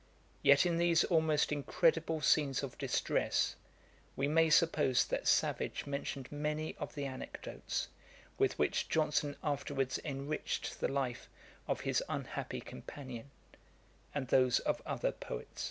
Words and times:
Yet 0.41 0.65
in 0.65 0.77
these 0.77 1.03
almost 1.03 1.51
incredible 1.51 2.21
scenes 2.21 2.63
of 2.63 2.75
distress, 2.79 3.55
we 4.15 4.27
may 4.27 4.49
suppose 4.49 5.05
that 5.05 5.27
Savage 5.27 5.85
mentioned 5.85 6.31
many 6.31 6.75
of 6.79 6.95
the 6.95 7.05
anecdotes 7.05 7.87
with 8.39 8.57
which 8.57 8.89
Johnson 8.89 9.35
afterwards 9.43 9.99
enriched 10.03 10.79
the 10.79 10.87
life 10.91 11.29
of 11.67 11.81
his 11.81 12.01
unhappy 12.09 12.61
companion, 12.61 13.29
and 14.15 14.27
those 14.29 14.57
of 14.61 14.81
other 14.87 15.11
Poets. 15.11 15.59